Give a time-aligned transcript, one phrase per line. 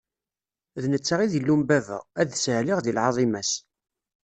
[0.81, 3.51] D netta i d Illu n baba, ad ssaɛliɣ di lɛaḍima-s.